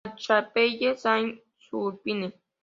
[0.03, 2.33] La Chapelle-Saint-Sulpice